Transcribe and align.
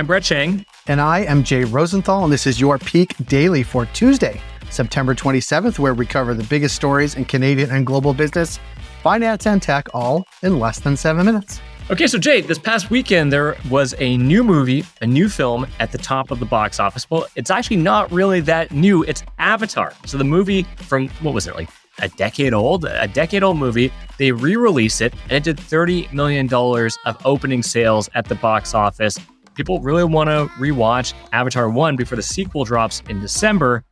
I'm 0.00 0.06
Brett 0.06 0.22
Chang. 0.22 0.64
And 0.86 0.98
I 0.98 1.18
am 1.24 1.44
Jay 1.44 1.62
Rosenthal, 1.62 2.24
and 2.24 2.32
this 2.32 2.46
is 2.46 2.58
your 2.58 2.78
Peak 2.78 3.14
Daily 3.26 3.62
for 3.62 3.84
Tuesday, 3.84 4.40
September 4.70 5.14
27th, 5.14 5.78
where 5.78 5.92
we 5.92 6.06
cover 6.06 6.32
the 6.32 6.44
biggest 6.44 6.74
stories 6.74 7.16
in 7.16 7.26
Canadian 7.26 7.70
and 7.70 7.84
global 7.84 8.14
business, 8.14 8.58
finance, 9.02 9.46
and 9.46 9.60
tech, 9.60 9.88
all 9.92 10.24
in 10.42 10.58
less 10.58 10.80
than 10.80 10.96
seven 10.96 11.26
minutes. 11.26 11.60
Okay, 11.90 12.06
so 12.06 12.16
Jay, 12.16 12.40
this 12.40 12.58
past 12.58 12.88
weekend 12.88 13.30
there 13.30 13.58
was 13.68 13.94
a 13.98 14.16
new 14.16 14.42
movie, 14.42 14.86
a 15.02 15.06
new 15.06 15.28
film 15.28 15.66
at 15.80 15.92
the 15.92 15.98
top 15.98 16.30
of 16.30 16.40
the 16.40 16.46
box 16.46 16.80
office. 16.80 17.06
Well, 17.10 17.26
it's 17.36 17.50
actually 17.50 17.76
not 17.76 18.10
really 18.10 18.40
that 18.40 18.70
new. 18.70 19.02
It's 19.02 19.22
Avatar. 19.38 19.92
So 20.06 20.16
the 20.16 20.24
movie 20.24 20.62
from 20.76 21.08
what 21.20 21.34
was 21.34 21.46
it 21.46 21.54
like 21.56 21.68
a 21.98 22.08
decade 22.08 22.54
old, 22.54 22.86
a 22.86 23.06
decade 23.06 23.42
old 23.42 23.58
movie. 23.58 23.92
They 24.16 24.32
re-released 24.32 25.02
it 25.02 25.12
and 25.24 25.32
it 25.32 25.42
did 25.42 25.60
30 25.60 26.08
million 26.10 26.46
dollars 26.46 26.98
of 27.04 27.20
opening 27.26 27.62
sales 27.62 28.08
at 28.14 28.24
the 28.24 28.36
box 28.36 28.72
office. 28.72 29.18
People 29.60 29.78
really 29.80 30.04
want 30.04 30.30
to 30.30 30.46
rewatch 30.58 31.12
Avatar 31.34 31.68
1 31.68 31.94
before 31.94 32.16
the 32.16 32.22
sequel 32.22 32.64
drops 32.64 33.02
in 33.10 33.20
December. 33.20 33.84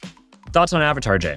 Thoughts 0.51 0.73
on 0.73 0.81
Avatar, 0.81 1.19
Jay? 1.19 1.37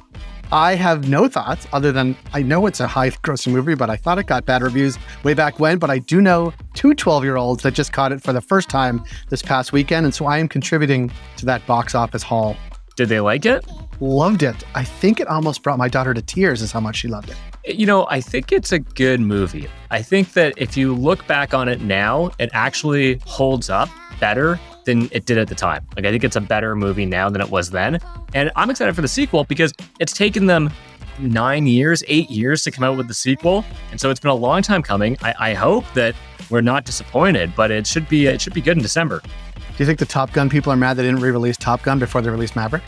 I 0.54 0.76
have 0.76 1.10
no 1.10 1.28
thoughts 1.28 1.68
other 1.74 1.92
than 1.92 2.16
I 2.32 2.42
know 2.42 2.66
it's 2.66 2.80
a 2.80 2.88
high 2.88 3.10
grossing 3.10 3.52
movie, 3.52 3.76
but 3.76 3.90
I 3.90 3.98
thought 3.98 4.20
it 4.20 4.28
got 4.28 4.46
bad 4.46 4.62
reviews 4.62 4.98
way 5.26 5.34
back 5.34 5.60
when. 5.60 5.80
But 5.80 5.90
I 5.90 6.00
do 6.00 6.22
know 6.22 6.54
two 6.76 6.94
12 6.94 7.26
year 7.26 7.36
olds 7.36 7.64
that 7.64 7.74
just 7.74 7.92
caught 7.92 8.14
it 8.14 8.24
for 8.24 8.32
the 8.32 8.40
first 8.40 8.70
time 8.70 9.04
this 9.28 9.42
past 9.42 9.74
weekend. 9.74 10.06
And 10.06 10.16
so 10.16 10.28
I 10.28 10.38
am 10.38 10.48
contributing 10.48 11.12
to 11.36 11.46
that 11.48 11.68
box 11.68 11.94
office 11.94 12.24
haul. 12.24 12.56
Did 12.96 13.10
they 13.10 13.20
like 13.20 13.46
it? 13.46 13.70
Loved 14.00 14.44
it. 14.44 14.64
I 14.76 14.86
think 14.86 15.20
it 15.20 15.28
almost 15.28 15.62
brought 15.62 15.78
my 15.78 15.90
daughter 15.90 16.14
to 16.14 16.22
tears, 16.22 16.62
is 16.62 16.72
how 16.72 16.80
much 16.80 16.96
she 16.96 17.10
loved 17.10 17.32
it. 17.32 17.76
You 17.76 17.86
know, 17.86 18.08
I 18.10 18.22
think 18.22 18.54
it's 18.54 18.72
a 18.72 18.80
good 18.80 19.20
movie. 19.20 19.68
I 19.90 20.02
think 20.02 20.32
that 20.34 20.54
if 20.56 20.78
you 20.78 20.96
look 20.96 21.28
back 21.28 21.54
on 21.54 21.68
it 21.68 21.82
now, 21.82 22.32
it 22.40 22.50
actually 22.54 23.20
holds 23.26 23.70
up 23.70 23.90
better 24.22 24.58
than 24.86 25.10
it 25.12 25.26
did 25.26 25.38
at 25.38 25.50
the 25.50 25.56
time. 25.56 25.86
Like, 25.98 26.06
I 26.06 26.12
think 26.12 26.24
it's 26.24 26.38
a 26.38 26.42
better 26.42 26.76
movie 26.76 27.06
now 27.06 27.30
than 27.30 27.42
it 27.42 27.50
was 27.50 27.72
then. 27.72 28.00
And 28.34 28.52
I'm 28.56 28.70
excited 28.70 28.96
for 28.96 29.02
the 29.02 29.10
sequel 29.10 29.44
because 29.44 29.74
it's 30.00 30.14
taken 30.14 30.46
them 30.46 30.72
nine 31.20 31.68
years, 31.68 32.04
eight 32.08 32.30
years 32.30 32.64
to 32.64 32.72
come 32.72 32.86
out 32.86 32.96
with 32.96 33.10
the 33.10 33.14
sequel. 33.14 33.66
And 33.92 34.00
so 34.00 34.10
it's 34.10 34.20
been 34.20 34.32
a 34.32 34.36
long 34.36 34.62
time 34.62 34.82
coming. 34.82 35.18
I, 35.22 35.34
I 35.40 35.54
hope 35.54 35.84
that 35.96 36.16
we're 36.50 36.62
not 36.62 36.86
disappointed, 36.86 37.54
but 37.56 37.72
it 37.72 37.86
should 37.86 38.08
be 38.08 38.28
it 38.28 38.40
should 38.40 38.54
be 38.54 38.62
good 38.62 38.78
in 38.78 38.84
December. 38.84 39.20
Do 39.22 39.78
you 39.78 39.86
think 39.86 40.00
the 40.00 40.06
Top 40.06 40.32
Gun 40.32 40.50
people 40.50 40.72
are 40.72 40.78
mad 40.78 40.96
they 40.96 41.04
didn't 41.04 41.22
re-release 41.22 41.58
Top 41.58 41.82
Gun 41.82 42.00
before 42.00 42.22
they 42.22 42.30
released 42.30 42.56
Maverick? 42.56 42.84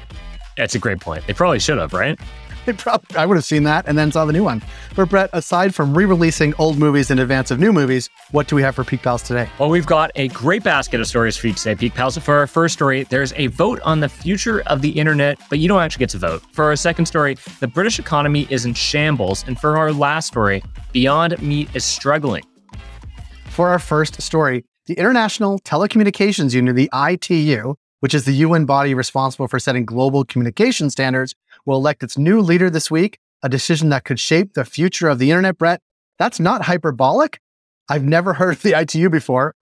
That's 0.57 0.75
a 0.75 0.79
great 0.79 0.99
point. 0.99 1.25
They 1.25 1.33
probably 1.33 1.59
should 1.59 1.79
have, 1.79 1.93
right? 1.93 2.19
probably, 2.77 3.17
I 3.17 3.25
would 3.25 3.35
have 3.35 3.45
seen 3.45 3.63
that 3.63 3.87
and 3.87 3.97
then 3.97 4.11
saw 4.11 4.25
the 4.25 4.33
new 4.33 4.43
one. 4.43 4.61
But 4.95 5.09
Brett, 5.09 5.29
aside 5.33 5.75
from 5.75 5.95
re-releasing 5.95 6.53
old 6.57 6.77
movies 6.77 7.11
in 7.11 7.19
advance 7.19 7.51
of 7.51 7.59
new 7.59 7.73
movies, 7.73 8.09
what 8.31 8.47
do 8.47 8.55
we 8.55 8.61
have 8.61 8.75
for 8.75 8.83
Peak 8.83 9.01
Pals 9.01 9.21
today? 9.21 9.49
Well, 9.59 9.69
we've 9.69 9.85
got 9.85 10.11
a 10.15 10.29
great 10.29 10.63
basket 10.63 11.01
of 11.01 11.07
stories 11.07 11.35
for 11.35 11.47
you 11.47 11.53
today, 11.53 11.75
Peak 11.75 11.93
Pals. 11.93 12.17
For 12.17 12.35
our 12.35 12.47
first 12.47 12.73
story, 12.73 13.03
there's 13.03 13.33
a 13.33 13.47
vote 13.47 13.79
on 13.81 13.99
the 13.99 14.09
future 14.09 14.61
of 14.67 14.81
the 14.81 14.89
internet, 14.89 15.39
but 15.49 15.59
you 15.59 15.67
don't 15.67 15.81
actually 15.81 15.99
get 15.99 16.09
to 16.09 16.17
vote. 16.17 16.43
For 16.53 16.65
our 16.65 16.75
second 16.75 17.05
story, 17.05 17.37
the 17.59 17.67
British 17.67 17.99
economy 17.99 18.47
is 18.49 18.65
in 18.65 18.73
shambles. 18.73 19.43
And 19.47 19.59
for 19.59 19.77
our 19.77 19.91
last 19.91 20.27
story, 20.27 20.63
Beyond 20.91 21.41
Meat 21.41 21.69
is 21.73 21.83
struggling. 21.83 22.43
For 23.45 23.69
our 23.69 23.79
first 23.79 24.21
story, 24.21 24.65
the 24.85 24.95
International 24.95 25.59
Telecommunications 25.59 26.53
Union, 26.53 26.75
the 26.75 26.89
ITU, 26.93 27.75
which 27.99 28.13
is 28.13 28.25
the 28.25 28.33
UN 28.33 28.65
body 28.65 28.93
responsible 28.93 29.47
for 29.47 29.59
setting 29.59 29.85
global 29.85 30.25
communication 30.25 30.89
standards, 30.89 31.33
will 31.65 31.77
elect 31.77 32.03
its 32.03 32.17
new 32.17 32.41
leader 32.41 32.69
this 32.69 32.91
week, 32.91 33.19
a 33.41 33.49
decision 33.49 33.89
that 33.89 34.03
could 34.03 34.19
shape 34.19 34.53
the 34.53 34.65
future 34.65 35.07
of 35.07 35.19
the 35.19 35.31
internet, 35.31 35.57
Brett. 35.57 35.81
That's 36.19 36.39
not 36.39 36.63
hyperbolic. 36.63 37.39
I've 37.89 38.03
never 38.03 38.33
heard 38.33 38.55
of 38.55 38.61
the 38.61 38.79
ITU 38.79 39.09
before, 39.09 39.55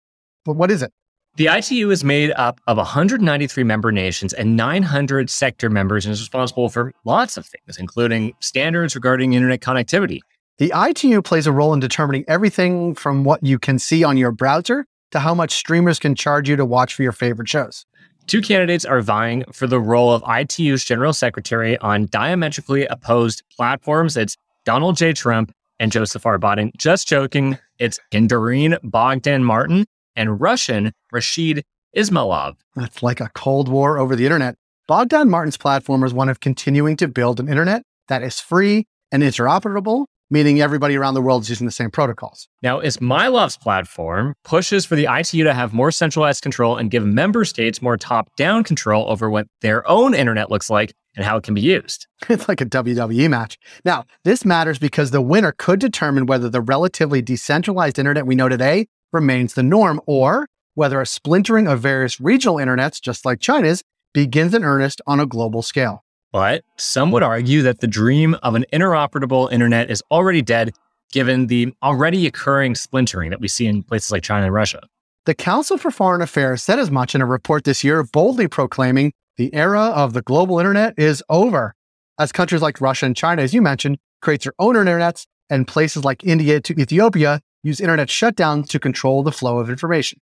but 0.46 0.56
what 0.56 0.72
is 0.72 0.82
it? 0.84 0.92
The 1.38 1.48
ITU 1.48 1.90
is 1.92 2.04
made 2.04 2.32
up 2.32 2.60
of 2.68 2.76
193 2.76 3.64
member 3.64 3.92
nations 3.92 4.34
and 4.34 4.58
900 4.58 5.30
sector 5.30 5.70
members 5.70 6.06
and 6.06 6.12
is 6.12 6.20
responsible 6.20 6.68
for 6.68 6.92
lots 7.06 7.38
of 7.38 7.46
things, 7.46 7.78
including 7.78 8.34
standards 8.42 8.96
regarding 8.96 9.34
internet 9.34 9.62
connectivity. 9.62 10.20
The 10.58 10.74
ITU 10.76 11.22
plays 11.22 11.48
a 11.48 11.52
role 11.54 11.74
in 11.74 11.80
determining 11.80 12.26
everything 12.28 12.96
from 12.96 13.24
what 13.24 13.44
you 13.44 13.58
can 13.58 13.80
see 13.80 14.04
on 14.04 14.18
your 14.18 14.32
browser 14.32 14.86
to 15.12 15.20
how 15.20 15.34
much 15.34 15.52
streamers 15.52 16.00
can 16.00 16.16
charge 16.16 16.50
you 16.50 16.58
to 16.58 16.66
watch 16.66 16.94
for 16.94 17.04
your 17.04 17.12
favorite 17.14 17.48
shows. 17.48 17.86
Two 18.32 18.42
candidates 18.42 18.86
are 18.86 19.02
vying 19.02 19.44
for 19.52 19.68
the 19.68 19.82
role 19.82 20.14
of 20.14 20.24
ITU's 20.26 20.86
general 20.86 21.12
secretary 21.12 21.78
on 21.80 22.06
diametrically 22.06 22.86
opposed 22.86 23.44
platforms. 23.54 24.16
It's 24.16 24.38
Donald 24.64 24.96
J. 24.96 25.12
Trump 25.12 25.52
and 25.82 25.92
Joseph 25.92 26.26
R. 26.26 26.40
Biden. 26.40 26.72
Just 26.78 27.10
joking. 27.10 27.58
It's 27.78 28.00
Doreen 28.10 28.78
Bogdan 28.84 29.44
Martin 29.44 29.86
and 30.16 30.40
Russian 30.40 30.94
Rashid 31.12 31.66
Ismailov. 31.94 32.56
That's 32.74 33.04
like 33.04 33.20
a 33.20 33.28
Cold 33.36 33.68
War 33.68 33.98
over 33.98 34.16
the 34.16 34.24
internet. 34.24 34.56
Bogdan 34.88 35.30
Martin's 35.30 35.58
platform 35.58 36.02
is 36.06 36.14
one 36.14 36.30
of 36.30 36.40
continuing 36.40 36.96
to 36.96 37.10
build 37.10 37.42
an 37.42 37.50
internet 37.50 37.84
that 38.08 38.24
is 38.24 38.40
free 38.40 38.88
and 39.12 39.24
interoperable 39.24 40.06
meaning 40.32 40.62
everybody 40.62 40.98
around 40.98 41.14
the 41.14 41.22
world 41.22 41.44
is 41.44 41.50
using 41.50 41.66
the 41.66 41.72
same 41.72 41.92
protocols. 41.92 42.48
Now, 42.64 42.80
Ismailov's 42.80 43.58
platform 43.58 44.34
pushes 44.44 44.86
for 44.86 44.96
the 44.96 45.08
ITU 45.12 45.44
to 45.44 45.54
have 45.54 45.74
more 45.74 45.92
centralized 45.92 46.42
control 46.42 46.78
and 46.78 46.90
give 46.90 47.06
member 47.06 47.46
states 47.46 47.82
more 47.82 47.98
top 47.98 48.30
down 48.38 48.64
control 48.64 49.08
over 49.10 49.30
what 49.30 49.46
their 49.62 49.88
own 49.88 50.16
internet 50.16 50.50
looks 50.50 50.70
like 50.70 50.94
and 51.16 51.26
how 51.26 51.38
it 51.38 51.44
can 51.44 51.54
be 51.54 51.62
used. 51.62 52.08
It's 52.30 52.48
like 52.48 52.62
a 52.62 52.66
WWE 52.66 53.30
match. 53.30 53.58
Now, 53.84 54.06
this 54.24 54.46
matters 54.46 54.80
because 54.80 55.12
the 55.12 55.22
winner 55.22 55.54
could 55.58 55.80
determine 55.80 56.26
whether 56.26 56.50
the 56.50 56.62
relatively 56.62 57.22
decentralized 57.22 58.00
internet 58.00 58.26
we 58.26 58.36
know 58.36 58.48
today 58.48 58.88
remains 59.12 59.54
the 59.54 59.64
norm 59.64 60.00
or 60.06 60.48
whether 60.76 61.02
a 61.02 61.06
splintering 61.06 61.68
of 61.68 61.82
various 61.82 62.22
regional 62.22 62.56
internets, 62.56 63.02
just 63.02 63.26
like 63.26 63.42
China's, 63.42 63.84
begins 64.14 64.54
in 64.54 64.64
earnest 64.64 65.02
on 65.06 65.20
a 65.20 65.26
global 65.26 65.62
scale. 65.62 66.04
But 66.32 66.64
some 66.78 67.12
would 67.12 67.24
argue 67.24 67.62
that 67.64 67.82
the 67.82 67.88
dream 67.88 68.36
of 68.42 68.56
an 68.56 68.66
interoperable 68.72 69.52
internet 69.52 69.92
is 69.92 70.02
already 70.10 70.42
dead, 70.42 70.72
given 71.12 71.48
the 71.48 71.74
already 71.84 72.26
occurring 72.26 72.76
splintering 72.76 73.30
that 73.32 73.42
we 73.42 73.48
see 73.48 73.68
in 73.68 73.84
places 73.84 74.12
like 74.12 74.24
China 74.24 74.46
and 74.46 74.54
Russia. 74.54 74.82
The 75.26 75.36
Council 75.36 75.78
for 75.78 75.92
Foreign 75.92 76.22
Affairs 76.22 76.64
said 76.64 76.80
as 76.80 76.90
much 76.90 77.14
in 77.14 77.22
a 77.22 77.26
report 77.26 77.64
this 77.64 77.84
year, 77.84 78.02
boldly 78.04 78.48
proclaiming 78.48 79.14
the 79.38 79.54
era 79.54 79.82
of 79.82 80.14
the 80.14 80.22
global 80.22 80.58
internet 80.58 80.94
is 80.98 81.24
over. 81.30 81.76
As 82.18 82.32
countries 82.32 82.62
like 82.62 82.82
Russia 82.82 83.06
and 83.06 83.16
China, 83.16 83.42
as 83.42 83.54
you 83.54 83.62
mentioned, 83.62 83.98
create 84.22 84.44
their 84.44 84.54
own 84.58 84.76
internets, 84.76 85.26
and 85.50 85.68
places 85.68 86.06
like 86.06 86.24
India 86.24 86.62
to 86.62 86.80
Ethiopia 86.80 87.42
use 87.62 87.82
internet 87.82 88.08
shutdowns 88.08 88.70
to 88.70 88.80
control 88.80 89.22
the 89.22 89.32
flow 89.32 89.60
of 89.60 89.70
information. 89.70 90.20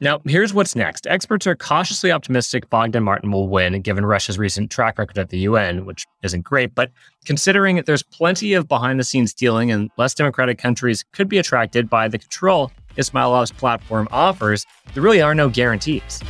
Now, 0.00 0.20
here's 0.24 0.52
what's 0.52 0.74
next. 0.74 1.06
Experts 1.06 1.46
are 1.46 1.54
cautiously 1.54 2.10
optimistic 2.10 2.68
Bogdan 2.68 3.04
Martin 3.04 3.30
will 3.30 3.48
win, 3.48 3.80
given 3.80 4.04
Russia's 4.04 4.38
recent 4.38 4.68
track 4.68 4.98
record 4.98 5.16
at 5.18 5.28
the 5.28 5.38
UN, 5.38 5.86
which 5.86 6.04
isn't 6.24 6.42
great. 6.42 6.74
But 6.74 6.90
considering 7.24 7.80
there's 7.86 8.02
plenty 8.02 8.54
of 8.54 8.66
behind 8.66 8.98
the 8.98 9.04
scenes 9.04 9.32
dealing 9.32 9.70
and 9.70 9.92
less 9.96 10.12
democratic 10.12 10.58
countries 10.58 11.04
could 11.12 11.28
be 11.28 11.38
attracted 11.38 11.88
by 11.88 12.08
the 12.08 12.18
control 12.18 12.72
Ismailov's 12.96 13.52
platform 13.52 14.08
offers, 14.10 14.66
there 14.94 15.02
really 15.02 15.22
are 15.22 15.34
no 15.34 15.48
guarantees. 15.48 16.20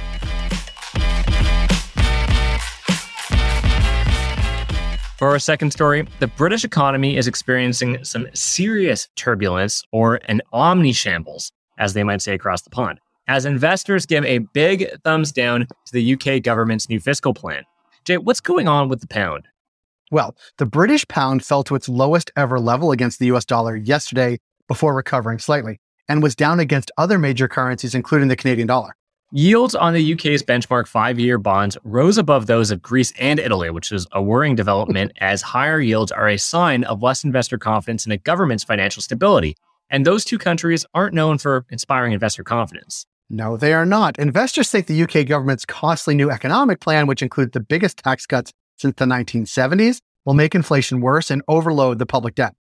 For 5.17 5.31
our 5.31 5.39
second 5.39 5.71
story, 5.71 6.07
the 6.21 6.27
British 6.27 6.65
economy 6.65 7.17
is 7.17 7.27
experiencing 7.27 8.05
some 8.05 8.27
serious 8.35 9.09
turbulence 9.17 9.83
or 9.91 10.21
an 10.27 10.43
omnishambles, 10.53 11.51
as 11.79 11.95
they 11.95 12.05
might 12.05 12.21
say 12.21 12.35
across 12.35 12.61
the 12.61 12.69
pond 12.69 13.01
as 13.27 13.45
investors 13.45 14.07
give 14.07 14.25
a 14.25 14.39
big 14.39 14.87
thumbs 15.03 15.33
down 15.33 15.67
to 15.87 15.93
the 15.93 16.15
UK 16.15 16.43
government's 16.43 16.89
new 16.89 17.01
fiscal 17.01 17.35
plan. 17.35 17.65
Jay, 18.05 18.19
what's 18.19 18.41
going 18.41 18.69
on 18.69 18.89
with 18.89 19.01
the 19.01 19.07
pound? 19.07 19.49
Well, 20.11 20.37
the 20.59 20.67
British 20.67 21.07
pound 21.09 21.45
fell 21.45 21.65
to 21.65 21.75
its 21.75 21.89
lowest 21.89 22.31
ever 22.37 22.61
level 22.61 22.93
against 22.93 23.19
the 23.19 23.27
US 23.33 23.45
dollar 23.45 23.77
yesterday 23.77 24.39
before 24.69 24.95
recovering 24.95 25.39
slightly 25.39 25.81
and 26.09 26.23
was 26.23 26.37
down 26.37 26.61
against 26.61 26.91
other 26.99 27.19
major 27.19 27.49
currencies, 27.49 27.95
including 27.95 28.29
the 28.29 28.37
Canadian 28.37 28.67
dollar. 28.67 28.95
Yields 29.33 29.75
on 29.75 29.95
the 29.95 30.13
UK's 30.13 30.43
benchmark 30.43 30.87
five 30.87 31.19
year 31.19 31.39
bonds 31.39 31.77
rose 31.83 32.19
above 32.19 32.47
those 32.47 32.71
of 32.71 32.83
Greece 32.83 33.13
and 33.19 33.41
Italy, 33.41 33.71
which 33.71 33.91
is 33.91 34.07
a 34.13 34.23
worrying 34.23 34.55
development 34.55 35.13
as 35.21 35.43
higher 35.43 35.81
yields 35.81 36.13
are 36.13 36.29
a 36.29 36.39
sign 36.39 36.85
of 36.85 37.03
less 37.03 37.25
investor 37.25 37.59
confidence 37.59 38.07
in 38.07 38.13
a 38.13 38.19
government's 38.19 38.63
financial 38.63 39.03
stability. 39.03 39.57
And 39.91 40.07
those 40.07 40.25
two 40.25 40.39
countries 40.39 40.87
aren't 40.95 41.15
known 41.15 41.39
for 41.39 41.67
inspiring 41.71 42.13
investor 42.13 42.45
confidence. 42.45 43.07
No, 43.35 43.57
they 43.57 43.73
are 43.73 43.85
not. 43.85 44.17
Investors 44.17 44.71
think 44.71 44.87
the 44.87 45.03
UK 45.03 45.27
government's 45.27 45.65
costly 45.65 46.15
new 46.15 46.31
economic 46.31 46.79
plan, 46.79 47.09
which 47.09 47.21
includes 47.21 47.51
the 47.51 47.59
biggest 47.59 47.99
tax 47.99 48.27
cuts 48.27 48.53
since 48.77 48.95
the 48.95 49.07
1970s, 49.07 49.99
will 50.25 50.35
make 50.35 50.55
inflation 50.55 51.01
worse 51.01 51.33
and 51.33 51.43
overload 51.49 51.99
the 51.99 52.07
public 52.07 52.37
debt. 52.37 52.55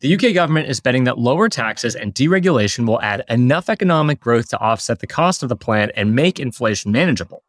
The 0.00 0.14
UK 0.14 0.34
government 0.34 0.68
is 0.68 0.80
betting 0.80 1.04
that 1.04 1.18
lower 1.18 1.48
taxes 1.48 1.94
and 1.94 2.14
deregulation 2.14 2.86
will 2.86 3.00
add 3.00 3.24
enough 3.30 3.70
economic 3.70 4.20
growth 4.20 4.50
to 4.50 4.60
offset 4.60 4.98
the 4.98 5.06
cost 5.06 5.42
of 5.42 5.48
the 5.48 5.56
plan 5.56 5.90
and 5.96 6.14
make 6.14 6.38
inflation 6.38 6.92
manageable. 6.92 7.42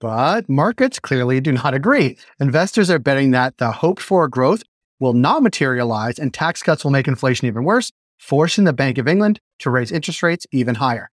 But 0.00 0.48
markets 0.48 0.98
clearly 0.98 1.40
do 1.40 1.52
not 1.52 1.72
agree. 1.72 2.18
Investors 2.40 2.90
are 2.90 2.98
betting 2.98 3.30
that 3.30 3.58
the 3.58 3.70
hoped 3.70 4.02
for 4.02 4.26
growth 4.26 4.64
will 4.98 5.12
not 5.12 5.44
materialize 5.44 6.18
and 6.18 6.34
tax 6.34 6.64
cuts 6.64 6.82
will 6.82 6.90
make 6.90 7.06
inflation 7.06 7.46
even 7.46 7.62
worse, 7.62 7.92
forcing 8.18 8.64
the 8.64 8.72
Bank 8.72 8.98
of 8.98 9.06
England 9.06 9.38
to 9.60 9.70
raise 9.70 9.92
interest 9.92 10.20
rates 10.20 10.48
even 10.50 10.74
higher. 10.74 11.12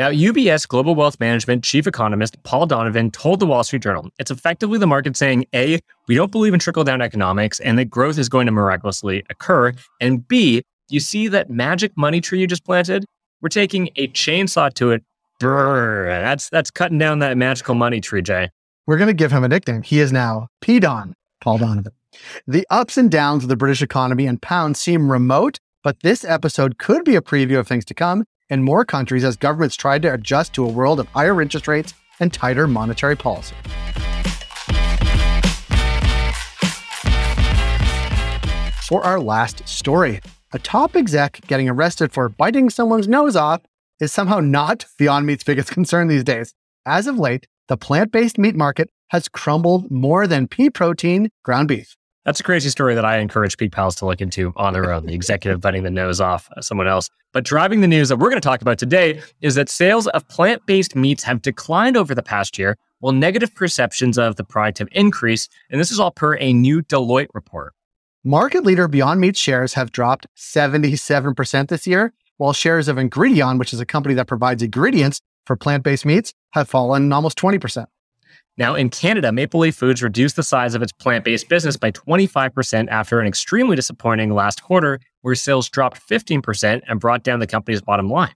Now, 0.00 0.10
UBS 0.10 0.66
Global 0.66 0.94
Wealth 0.94 1.20
Management 1.20 1.62
chief 1.62 1.86
economist 1.86 2.42
Paul 2.42 2.64
Donovan 2.64 3.10
told 3.10 3.38
the 3.38 3.44
Wall 3.44 3.62
Street 3.62 3.82
Journal 3.82 4.08
it's 4.18 4.30
effectively 4.30 4.78
the 4.78 4.86
market 4.86 5.14
saying 5.14 5.44
A, 5.54 5.78
we 6.08 6.14
don't 6.14 6.32
believe 6.32 6.54
in 6.54 6.58
trickle 6.58 6.84
down 6.84 7.02
economics 7.02 7.60
and 7.60 7.78
that 7.78 7.90
growth 7.90 8.16
is 8.16 8.26
going 8.26 8.46
to 8.46 8.50
miraculously 8.50 9.22
occur. 9.28 9.74
And 10.00 10.26
B, 10.26 10.62
you 10.88 11.00
see 11.00 11.28
that 11.28 11.50
magic 11.50 11.94
money 11.98 12.22
tree 12.22 12.40
you 12.40 12.46
just 12.46 12.64
planted? 12.64 13.04
We're 13.42 13.50
taking 13.50 13.90
a 13.96 14.08
chainsaw 14.08 14.72
to 14.72 14.92
it. 14.92 15.04
That's, 15.38 16.48
that's 16.48 16.70
cutting 16.70 16.96
down 16.96 17.18
that 17.18 17.36
magical 17.36 17.74
money 17.74 18.00
tree, 18.00 18.22
Jay. 18.22 18.48
We're 18.86 18.96
going 18.96 19.08
to 19.08 19.12
give 19.12 19.32
him 19.32 19.44
a 19.44 19.48
nickname. 19.48 19.82
He 19.82 20.00
is 20.00 20.12
now 20.12 20.48
P 20.62 20.80
Don, 20.80 21.12
Paul 21.42 21.58
Donovan. 21.58 21.92
The 22.46 22.66
ups 22.70 22.96
and 22.96 23.10
downs 23.10 23.42
of 23.42 23.50
the 23.50 23.56
British 23.56 23.82
economy 23.82 24.24
and 24.24 24.40
pound 24.40 24.78
seem 24.78 25.12
remote, 25.12 25.58
but 25.84 26.00
this 26.00 26.24
episode 26.24 26.78
could 26.78 27.04
be 27.04 27.16
a 27.16 27.20
preview 27.20 27.58
of 27.58 27.68
things 27.68 27.84
to 27.84 27.92
come 27.92 28.24
in 28.50 28.62
more 28.62 28.84
countries 28.84 29.24
as 29.24 29.36
governments 29.36 29.76
tried 29.76 30.02
to 30.02 30.12
adjust 30.12 30.52
to 30.54 30.64
a 30.64 30.68
world 30.70 31.00
of 31.00 31.08
higher 31.08 31.40
interest 31.40 31.66
rates 31.66 31.94
and 32.20 32.32
tighter 32.32 32.66
monetary 32.66 33.16
policy. 33.16 33.54
For 38.86 39.04
our 39.04 39.20
last 39.20 39.66
story, 39.68 40.20
a 40.52 40.58
top 40.58 40.96
exec 40.96 41.40
getting 41.46 41.68
arrested 41.68 42.12
for 42.12 42.28
biting 42.28 42.70
someone's 42.70 43.06
nose 43.06 43.36
off 43.36 43.62
is 44.00 44.12
somehow 44.12 44.40
not 44.40 44.86
Beyond 44.98 45.26
Meat's 45.26 45.44
biggest 45.44 45.70
concern 45.72 46.08
these 46.08 46.24
days. 46.24 46.54
As 46.84 47.06
of 47.06 47.18
late, 47.18 47.46
the 47.68 47.76
plant 47.76 48.10
based 48.10 48.36
meat 48.36 48.56
market 48.56 48.90
has 49.10 49.28
crumbled 49.28 49.90
more 49.90 50.26
than 50.26 50.48
pea 50.48 50.70
protein 50.70 51.30
ground 51.44 51.68
beef. 51.68 51.96
That's 52.24 52.40
a 52.40 52.42
crazy 52.42 52.68
story 52.68 52.94
that 52.94 53.04
I 53.04 53.18
encourage 53.18 53.56
Peak 53.56 53.72
Pals 53.72 53.94
to 53.96 54.06
look 54.06 54.20
into 54.20 54.52
on 54.56 54.74
their 54.74 54.92
own. 54.92 55.06
The 55.06 55.14
executive 55.20 55.60
biting 55.60 55.84
the 55.84 55.90
nose 55.90 56.20
off 56.20 56.50
someone 56.60 56.86
else. 56.86 57.08
But 57.32 57.44
driving 57.44 57.80
the 57.80 57.86
news 57.86 58.08
that 58.10 58.16
we're 58.18 58.28
going 58.28 58.40
to 58.40 58.46
talk 58.46 58.60
about 58.60 58.78
today 58.78 59.22
is 59.40 59.54
that 59.54 59.68
sales 59.70 60.06
of 60.08 60.28
plant 60.28 60.66
based 60.66 60.94
meats 60.94 61.22
have 61.24 61.40
declined 61.40 61.96
over 61.96 62.14
the 62.14 62.22
past 62.22 62.58
year, 62.58 62.76
while 62.98 63.14
negative 63.14 63.54
perceptions 63.54 64.18
of 64.18 64.36
the 64.36 64.44
product 64.44 64.78
have 64.78 64.88
increased. 64.92 65.50
And 65.70 65.80
this 65.80 65.90
is 65.90 65.98
all 65.98 66.10
per 66.10 66.36
a 66.36 66.52
new 66.52 66.82
Deloitte 66.82 67.28
report. 67.32 67.72
Market 68.22 68.64
leader 68.64 68.86
Beyond 68.86 69.18
Meat 69.18 69.36
shares 69.36 69.72
have 69.74 69.92
dropped 69.92 70.26
77% 70.36 71.68
this 71.68 71.86
year, 71.86 72.12
while 72.36 72.52
shares 72.52 72.86
of 72.88 72.96
Ingredion, 72.96 73.58
which 73.58 73.72
is 73.72 73.80
a 73.80 73.86
company 73.86 74.14
that 74.14 74.26
provides 74.26 74.62
ingredients 74.62 75.22
for 75.46 75.56
plant 75.56 75.84
based 75.84 76.04
meats, 76.04 76.34
have 76.52 76.68
fallen 76.68 77.10
almost 77.14 77.38
20%. 77.38 77.86
Now, 78.60 78.74
in 78.74 78.90
Canada, 78.90 79.32
Maple 79.32 79.60
Leaf 79.60 79.74
Foods 79.74 80.02
reduced 80.02 80.36
the 80.36 80.42
size 80.42 80.74
of 80.74 80.82
its 80.82 80.92
plant 80.92 81.24
based 81.24 81.48
business 81.48 81.78
by 81.78 81.92
25% 81.92 82.88
after 82.88 83.18
an 83.18 83.26
extremely 83.26 83.74
disappointing 83.74 84.34
last 84.34 84.62
quarter, 84.62 85.00
where 85.22 85.34
sales 85.34 85.70
dropped 85.70 86.06
15% 86.06 86.82
and 86.86 87.00
brought 87.00 87.24
down 87.24 87.40
the 87.40 87.46
company's 87.46 87.80
bottom 87.80 88.10
line. 88.10 88.34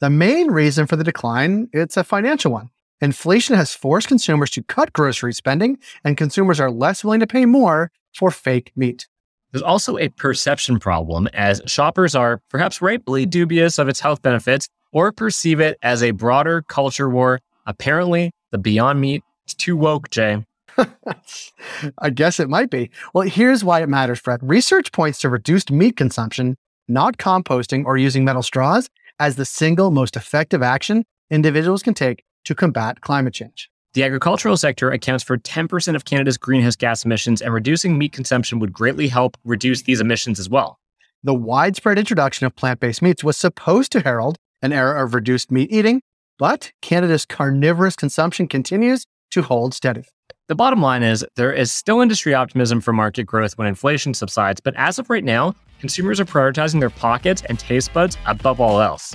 The 0.00 0.10
main 0.10 0.50
reason 0.50 0.88
for 0.88 0.96
the 0.96 1.04
decline, 1.04 1.68
it's 1.72 1.96
a 1.96 2.02
financial 2.02 2.50
one. 2.50 2.70
Inflation 3.00 3.54
has 3.54 3.72
forced 3.72 4.08
consumers 4.08 4.50
to 4.50 4.64
cut 4.64 4.92
grocery 4.92 5.32
spending, 5.32 5.78
and 6.02 6.16
consumers 6.16 6.58
are 6.58 6.70
less 6.70 7.04
willing 7.04 7.20
to 7.20 7.26
pay 7.28 7.46
more 7.46 7.92
for 8.12 8.32
fake 8.32 8.72
meat. 8.74 9.06
There's 9.52 9.62
also 9.62 9.96
a 9.96 10.08
perception 10.08 10.80
problem, 10.80 11.28
as 11.34 11.62
shoppers 11.66 12.16
are 12.16 12.42
perhaps 12.48 12.82
rightfully 12.82 13.26
dubious 13.26 13.78
of 13.78 13.86
its 13.86 14.00
health 14.00 14.22
benefits 14.22 14.68
or 14.90 15.12
perceive 15.12 15.60
it 15.60 15.78
as 15.82 16.02
a 16.02 16.10
broader 16.10 16.62
culture 16.62 17.08
war. 17.08 17.38
Apparently, 17.64 18.32
the 18.50 18.58
Beyond 18.58 19.00
Meat 19.00 19.22
is 19.46 19.54
too 19.54 19.76
woke, 19.76 20.10
Jay. 20.10 20.44
I 21.98 22.10
guess 22.10 22.40
it 22.40 22.48
might 22.48 22.70
be. 22.70 22.90
Well, 23.12 23.28
here's 23.28 23.64
why 23.64 23.82
it 23.82 23.88
matters, 23.88 24.20
Brett. 24.20 24.42
Research 24.42 24.92
points 24.92 25.20
to 25.20 25.28
reduced 25.28 25.70
meat 25.70 25.96
consumption, 25.96 26.56
not 26.88 27.18
composting 27.18 27.84
or 27.84 27.96
using 27.96 28.24
metal 28.24 28.42
straws, 28.42 28.88
as 29.18 29.36
the 29.36 29.44
single 29.44 29.90
most 29.90 30.16
effective 30.16 30.62
action 30.62 31.04
individuals 31.30 31.82
can 31.82 31.94
take 31.94 32.24
to 32.44 32.54
combat 32.54 33.00
climate 33.00 33.34
change. 33.34 33.70
The 33.94 34.04
agricultural 34.04 34.56
sector 34.56 34.90
accounts 34.90 35.22
for 35.22 35.36
10% 35.36 35.94
of 35.94 36.06
Canada's 36.06 36.38
greenhouse 36.38 36.76
gas 36.76 37.04
emissions, 37.04 37.42
and 37.42 37.52
reducing 37.52 37.98
meat 37.98 38.12
consumption 38.12 38.58
would 38.58 38.72
greatly 38.72 39.08
help 39.08 39.36
reduce 39.44 39.82
these 39.82 40.00
emissions 40.00 40.40
as 40.40 40.48
well. 40.48 40.78
The 41.22 41.34
widespread 41.34 41.98
introduction 41.98 42.46
of 42.46 42.56
plant 42.56 42.80
based 42.80 43.02
meats 43.02 43.22
was 43.22 43.36
supposed 43.36 43.92
to 43.92 44.00
herald 44.00 44.38
an 44.62 44.72
era 44.72 45.04
of 45.04 45.14
reduced 45.14 45.50
meat 45.50 45.70
eating, 45.70 46.00
but 46.38 46.72
Canada's 46.80 47.26
carnivorous 47.26 47.94
consumption 47.94 48.48
continues 48.48 49.04
to 49.32 49.42
hold 49.42 49.74
steady. 49.74 50.04
The 50.48 50.54
bottom 50.54 50.80
line 50.80 51.02
is 51.02 51.24
there 51.36 51.52
is 51.52 51.72
still 51.72 52.00
industry 52.00 52.34
optimism 52.34 52.80
for 52.80 52.92
market 52.92 53.24
growth 53.24 53.56
when 53.58 53.66
inflation 53.66 54.14
subsides, 54.14 54.60
but 54.60 54.74
as 54.76 54.98
of 54.98 55.08
right 55.10 55.24
now, 55.24 55.54
consumers 55.80 56.20
are 56.20 56.24
prioritizing 56.24 56.80
their 56.80 56.90
pockets 56.90 57.42
and 57.48 57.58
taste 57.58 57.92
buds 57.92 58.16
above 58.26 58.60
all 58.60 58.80
else. 58.80 59.14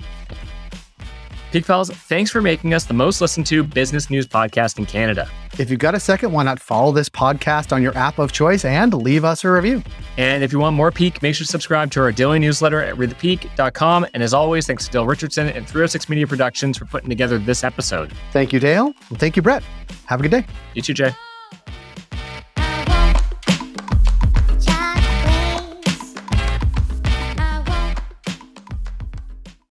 Peak 1.51 1.65
Pals, 1.65 1.89
thanks 1.89 2.29
for 2.29 2.41
making 2.41 2.73
us 2.73 2.85
the 2.85 2.93
most 2.93 3.21
listened 3.21 3.45
to 3.47 3.63
business 3.63 4.09
news 4.09 4.27
podcast 4.27 4.77
in 4.77 4.85
Canada. 4.85 5.29
If 5.57 5.71
you've 5.71 5.79
got 5.79 5.95
a 5.95 5.99
second, 5.99 6.31
why 6.31 6.43
not 6.43 6.59
follow 6.59 6.91
this 6.91 7.09
podcast 7.09 7.73
on 7.73 7.81
your 7.81 7.97
app 7.97 8.19
of 8.19 8.31
choice 8.31 8.63
and 8.63 8.93
leave 8.93 9.25
us 9.25 9.43
a 9.43 9.51
review? 9.51 9.81
And 10.17 10.43
if 10.43 10.53
you 10.53 10.59
want 10.59 10.75
more 10.75 10.91
Peak, 10.91 11.23
make 11.23 11.33
sure 11.33 11.45
to 11.45 11.51
subscribe 11.51 11.89
to 11.91 12.01
our 12.01 12.11
daily 12.11 12.37
newsletter 12.37 12.81
at 12.81 12.95
readthepeak.com. 12.95 14.05
And 14.13 14.21
as 14.21 14.35
always, 14.35 14.67
thanks 14.67 14.85
to 14.85 14.91
Dale 14.91 15.07
Richardson 15.07 15.47
and 15.47 15.67
306 15.67 16.09
Media 16.09 16.27
Productions 16.27 16.77
for 16.77 16.85
putting 16.85 17.09
together 17.09 17.39
this 17.39 17.63
episode. 17.63 18.13
Thank 18.31 18.53
you, 18.53 18.59
Dale. 18.59 18.93
And 19.09 19.19
thank 19.19 19.35
you, 19.35 19.41
Brett. 19.41 19.63
Have 20.05 20.19
a 20.19 20.23
good 20.23 20.31
day. 20.31 20.45
You 20.75 20.83
too, 20.83 20.93
Jay. 20.93 21.11